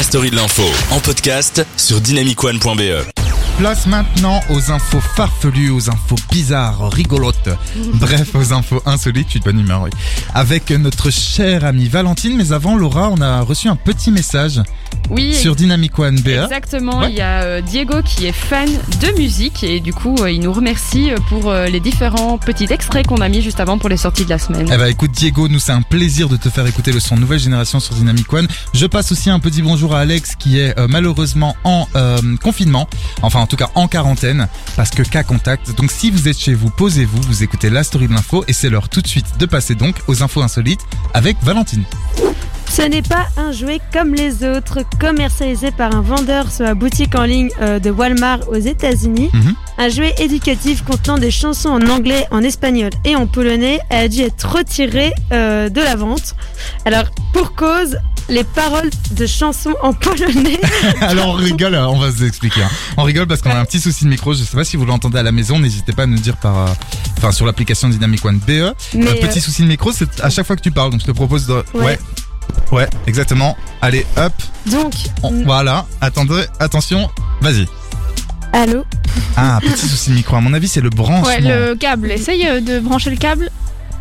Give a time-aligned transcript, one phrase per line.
[0.00, 0.62] la story de l'info
[0.92, 3.04] en podcast sur dynamicone.be.
[3.58, 7.50] Place maintenant aux infos farfelues, aux infos bizarres, rigolotes.
[7.96, 9.90] Bref, aux infos insolites, tu de bonne humeur, oui.
[10.32, 14.62] Avec notre chère amie Valentine, mais avant, Laura, on a reçu un petit message
[15.10, 16.44] Oui, sur Dynamic One BA.
[16.44, 17.00] exactement.
[17.00, 17.10] Ouais.
[17.10, 18.68] Il y a euh, Diego qui est fan
[19.00, 23.06] de musique et du coup, euh, il nous remercie pour euh, les différents petits extraits
[23.06, 24.68] qu'on a mis juste avant pour les sorties de la semaine.
[24.72, 27.40] Eh bah écoute Diego, nous c'est un plaisir de te faire écouter le son Nouvelle
[27.40, 28.46] Génération sur Dynamic One.
[28.72, 32.88] Je passe aussi un petit bonjour à Alex qui est euh, malheureusement en euh, confinement,
[33.22, 35.76] enfin en tout cas en quarantaine, parce que cas contact.
[35.76, 38.70] Donc si vous êtes chez vous, posez-vous, vous écoutez la story de l'info et c'est
[38.70, 40.80] l'heure tout de suite de passer donc aux infos insolites
[41.14, 41.84] avec Valentine.
[42.72, 47.14] Ce n'est pas un jouet comme les autres, commercialisé par un vendeur sur la boutique
[47.16, 49.28] en ligne euh, de Walmart aux États-Unis.
[49.34, 49.54] Mhm.
[49.78, 54.20] Un jouet éducatif contenant des chansons en anglais, en espagnol et en polonais a dû
[54.22, 56.36] être retiré euh, de la vente.
[56.84, 60.60] Alors, pour cause, les paroles de chansons en polonais.
[61.00, 62.62] Alors on rigole, on va vous expliquer.
[62.62, 62.70] hein.
[62.96, 64.32] On rigole parce qu'on a un petit souci de micro.
[64.32, 65.58] Je sais pas si vous l'entendez à la maison.
[65.58, 66.66] N'hésitez pas à nous dire par, euh,
[67.18, 68.72] enfin sur l'application Dynamic One BE.
[68.94, 70.92] Mais, Un petit souci de micro, c'est à chaque fois que tu parles.
[70.92, 71.84] Donc je te propose de, Ouais.
[71.84, 71.98] ouais,
[72.72, 73.56] ouais, exactement.
[73.82, 74.32] Allez, hop,
[74.66, 75.44] donc, on- Mm.
[75.44, 75.86] voilà.
[76.00, 77.08] Attendez, attention,
[77.40, 77.66] vas-y.
[78.52, 78.84] allô
[79.36, 80.36] Ah, petit souci de micro.
[80.36, 81.22] À mon avis, c'est le branchement.
[81.26, 82.10] Ouais, le câble.
[82.10, 83.50] Essaye euh, de brancher le câble.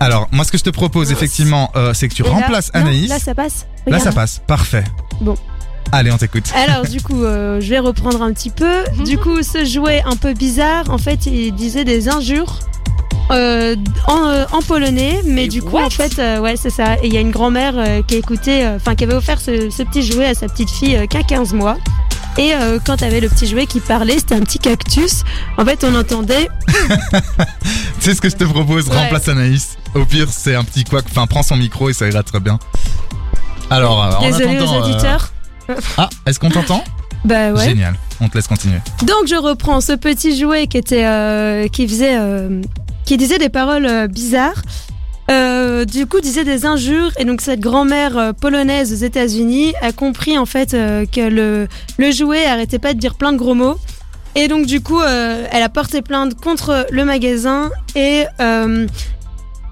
[0.00, 2.70] Alors, moi, ce que je te propose, effectivement, euh, c'est que tu Et là- remplaces
[2.74, 3.08] non, Anaïs.
[3.08, 3.66] Là, ça passe.
[3.86, 4.02] Là, Regarde.
[4.04, 4.40] ça passe.
[4.46, 4.84] Parfait.
[5.20, 5.34] Bon.
[5.92, 6.50] Allez, on t'écoute.
[6.56, 8.82] Alors du coup, euh, je vais reprendre un petit peu.
[9.04, 12.58] Du coup, ce jouet un peu bizarre, en fait, il disait des injures.
[13.30, 16.70] Euh, en, euh, en polonais, mais Et du coup, what en fait, euh, ouais, c'est
[16.70, 16.94] ça.
[17.02, 19.40] Et il y a une grand-mère euh, qui a écouté, euh, enfin, qui avait offert
[19.40, 21.76] ce, ce petit jouet à sa petite fille euh, qui a 15 mois.
[22.36, 25.22] Et euh, quand t'avais le petit jouet qui parlait, c'était un petit cactus.
[25.56, 26.48] En fait, on entendait.
[28.00, 28.96] Tu sais ce que je te propose Ouais.
[28.98, 29.78] Remplace Anaïs.
[29.94, 31.00] Au pire, c'est un petit quoi.
[31.08, 32.58] Enfin, prends son micro et ça ira très bien.
[33.70, 35.30] Alors, euh, en Désolé aux attendant, euh, auditeurs.
[35.96, 36.84] Ah, est-ce qu'on t'entend?
[37.24, 37.64] Bah ouais.
[37.64, 37.94] Génial.
[38.20, 38.76] On te laisse continuer.
[39.00, 42.60] Donc je reprends ce petit jouet qui était euh, qui faisait euh,
[43.04, 44.62] qui disait des paroles euh, bizarres.
[45.30, 49.92] Euh, du coup, disait des injures et donc cette grand-mère euh, polonaise aux États-Unis a
[49.92, 53.78] compris en fait que le le jouet arrêtait pas de dire plein de gros mots
[54.34, 58.24] et donc du coup elle a porté plainte contre le magasin et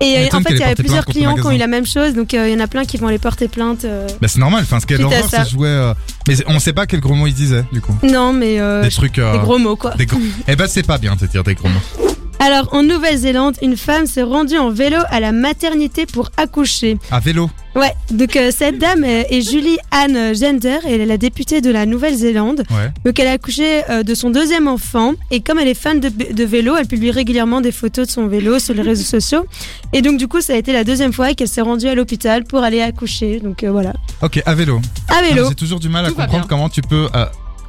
[0.00, 2.14] et en fait il y ait avait plusieurs clients qui ont eu la même chose
[2.14, 3.84] donc euh, il y en a plein qui vont aller porter plainte.
[3.84, 4.06] euh.
[4.20, 4.62] Bah, c'est normal.
[4.62, 5.68] Enfin, ce qu'elle horreur, c'est jouer.
[5.68, 5.94] euh,
[6.26, 7.94] Mais on sait pas quel gros mot il disait, du coup.
[8.02, 9.16] Non mais Des trucs.
[9.16, 9.94] des gros mots quoi.
[9.94, 10.18] des gros-
[10.48, 12.13] Eh ben, c'est pas bien de dire des gros mots.
[12.40, 16.98] Alors, en Nouvelle-Zélande, une femme s'est rendue en vélo à la maternité pour accoucher.
[17.10, 17.48] À vélo.
[17.74, 21.60] Ouais, donc euh, cette dame euh, est Julie Anne Gender et elle est la députée
[21.60, 22.62] de la Nouvelle-Zélande.
[22.70, 22.90] Ouais.
[23.04, 26.08] Donc elle a accouché euh, de son deuxième enfant et comme elle est fan de,
[26.08, 29.46] de vélo, elle publie régulièrement des photos de son vélo sur les réseaux sociaux.
[29.92, 32.44] Et donc du coup, ça a été la deuxième fois qu'elle s'est rendue à l'hôpital
[32.44, 33.40] pour aller accoucher.
[33.40, 33.92] Donc euh, voilà,
[34.22, 34.80] Ok, à vélo.
[35.08, 35.48] à vélo.
[35.48, 37.24] J'ai toujours du mal à Tout comprendre comment tu peux euh,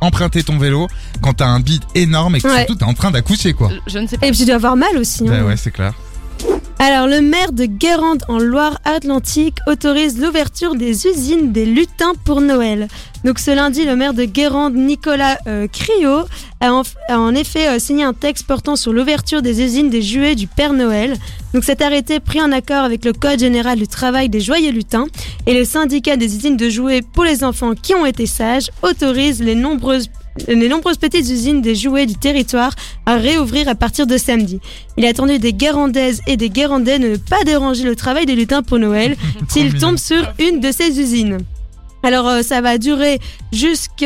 [0.06, 0.88] emprunter ton vélo
[1.22, 2.58] quand t'as un bide énorme et que Ouais.
[2.60, 3.70] surtout t'es en train d'accoucher, quoi.
[3.88, 4.28] Je- Je ne sais pas.
[4.28, 5.24] Et puis tu dois avoir mal aussi.
[5.28, 5.32] hein.
[5.40, 5.94] Bah ouais, c'est clair.
[6.78, 12.90] Alors, le maire de Guérande en Loire-Atlantique autorise l'ouverture des usines des lutins pour Noël.
[13.24, 16.25] Donc, ce lundi, le maire de Guérande, Nicolas euh, Criot,
[16.59, 16.74] a
[17.18, 20.74] en, effet euh, signé un texte portant sur l'ouverture des usines des jouets du Père
[20.74, 21.16] Noël.
[21.53, 25.07] Donc, cet arrêté pris en accord avec le Code général du travail des joyeux lutins
[25.47, 29.42] et le syndicat des usines de jouets pour les enfants qui ont été sages autorise
[29.42, 30.09] les nombreuses
[30.47, 32.73] les nombreuses petites usines des jouets du territoire
[33.06, 34.59] à réouvrir à partir de samedi.
[34.97, 38.35] Il est attendu des Guérandaises et des Guérandais de ne pas déranger le travail des
[38.35, 39.16] lutins pour Noël
[39.50, 41.38] s'ils tombent sur une de ces usines.
[42.03, 43.19] Alors euh, ça va durer
[43.51, 44.06] jusqu'au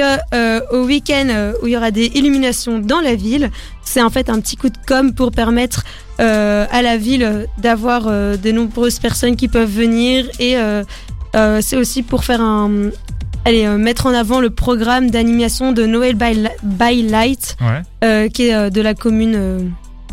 [0.86, 3.52] week-end euh, où il y aura des illuminations dans la ville.
[3.84, 5.84] C'est en fait un petit coup de com pour permettre
[6.20, 10.84] euh, à la ville euh, d'avoir euh, de nombreuses personnes qui peuvent venir et euh,
[11.36, 12.90] euh, c'est aussi pour faire un...
[13.46, 17.82] Allez, euh, mettre en avant le programme d'animation de Noël by, by Light Ouais.
[18.04, 19.34] euh, qui est euh, de la commune.
[19.36, 19.60] euh,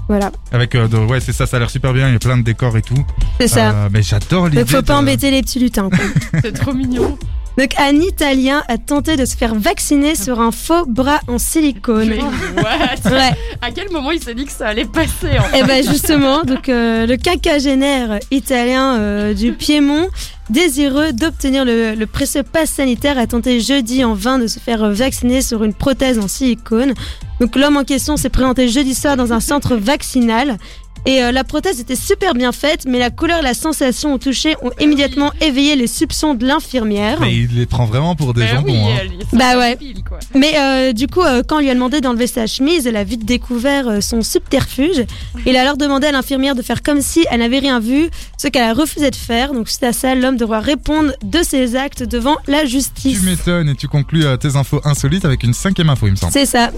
[0.09, 2.09] voilà, Avec, euh, de- ouais, c'est ça, ça a l'air super bien.
[2.09, 3.05] Il y a plein de décors et tout.
[3.41, 3.71] c'est ça.
[3.73, 4.59] Euh, mais j'adore l'idée.
[4.59, 5.91] Donc faut pas de- embêter les petits lutins.
[5.91, 5.99] quoi.
[6.43, 7.19] C'est trop mignon.
[7.59, 12.09] Donc un Italien a tenté de se faire vacciner sur un faux bras en silicone.
[12.09, 12.19] Mais
[12.63, 13.31] what Ouais.
[13.63, 16.43] À quel moment il s'est dit que ça allait passer en fait Et ben justement,
[16.43, 20.09] donc euh, le quinquagénaire italien euh, du Piémont,
[20.51, 24.91] désireux d'obtenir le, le précieux pass sanitaire, a tenté jeudi en vain de se faire
[24.91, 26.93] vacciner sur une prothèse en silicone.
[27.41, 30.59] Donc l'homme en question s'est présenté jeudi soir dans un centre vaccinal.
[31.07, 34.19] Et euh, la prothèse était super bien faite, mais la couleur et la sensation au
[34.19, 37.19] toucher ont immédiatement éveillé les soupçons de l'infirmière.
[37.21, 38.73] Mais il les prend vraiment pour des Ben jambons.
[38.73, 38.99] oui, hein.
[39.33, 39.79] elle- Bah ouais.
[40.09, 40.19] quoi.
[40.35, 43.05] Mais euh, du coup, euh, quand on lui a demandé d'enlever sa chemise, elle a
[43.05, 45.05] vite découvert euh, son subterfuge.
[45.47, 48.49] Il a alors demandé à l'infirmière de faire comme si elle n'avait rien vu, ce
[48.49, 49.53] qu'elle a refusé de faire.
[49.53, 53.21] Donc suite à ça, l'homme devra répondre de ses actes devant la justice.
[53.21, 56.17] Tu m'étonnes et tu conclus euh, tes infos insolites avec une cinquième info, il me
[56.17, 56.33] semble.
[56.33, 56.71] C'est ça.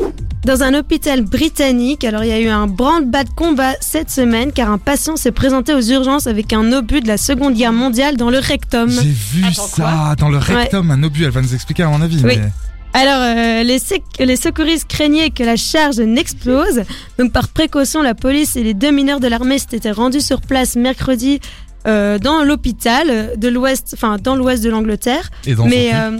[0.44, 4.52] Dans un hôpital britannique, alors il y a eu un branle-bas de combat cette semaine
[4.52, 8.16] car un patient s'est présenté aux urgences avec un obus de la Seconde Guerre mondiale
[8.16, 8.88] dans le rectum.
[8.88, 11.24] J'ai vu Attends, ça dans le rectum, un obus.
[11.24, 12.16] Elle va nous expliquer à mon avis.
[12.24, 12.38] Oui.
[12.38, 12.50] mais-
[12.94, 16.82] Alors, euh, les, sec- les secouristes craignaient que la charge n'explose.
[17.18, 20.74] Donc, par précaution, la police et les deux mineurs de l'armée s'étaient rendus sur place
[20.76, 21.40] mercredi
[21.86, 25.30] euh, dans l'hôpital de l'ouest, enfin dans l'ouest de l'Angleterre.
[25.46, 26.18] Et dans Mais, son euh,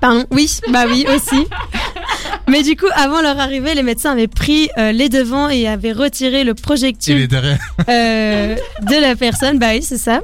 [0.00, 1.46] pardon, oui, bah oui aussi.
[2.48, 5.92] Mais du coup, avant leur arrivée, les médecins avaient pris euh, les devants et avaient
[5.92, 7.58] retiré le projectile derrière.
[7.88, 9.58] euh, de la personne.
[9.58, 10.20] Bah oui, c'est ça.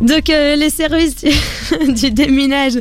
[0.00, 2.72] Donc euh, les services du, du déminage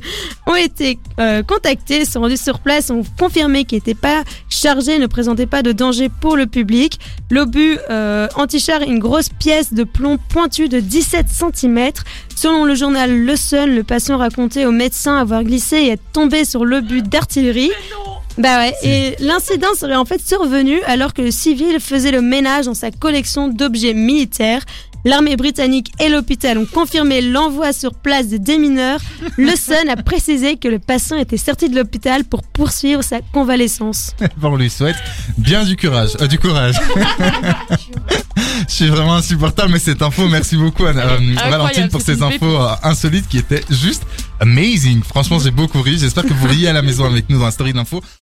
[0.48, 5.06] ont été euh, contactés, sont rendus sur place, ont confirmé qu'il n'était pas chargé, ne
[5.06, 7.00] présentait pas de danger pour le public.
[7.30, 11.92] L'obus euh, anti-char est une grosse pièce de plomb pointue de 17 cm.
[12.36, 16.44] Selon le journal Le Sun, le patient racontait au médecin avoir glissé et être tombé
[16.44, 17.72] sur l'obus d'artillerie.
[18.38, 22.66] Bah ouais, et l'incident serait en fait survenu alors que le civil faisait le ménage
[22.66, 24.62] dans sa collection d'objets militaires.
[25.08, 29.00] L'armée britannique et l'hôpital ont confirmé l'envoi sur place des démineurs.
[29.38, 34.16] Le Sun a précisé que le patient était sorti de l'hôpital pour poursuivre sa convalescence.
[34.38, 34.96] Bon, on lui souhaite
[35.38, 36.18] bien du courage.
[36.22, 36.76] euh, du courage.
[38.68, 42.46] Je suis vraiment insupportable, mais cette info, merci beaucoup Anna- euh, Valentine pour ces infos
[42.60, 44.04] euh, insolites qui étaient juste
[44.40, 45.02] amazing.
[45.04, 45.98] Franchement, j'ai beaucoup ri.
[46.00, 48.02] J'espère que vous riez à la maison avec nous dans la story d'info.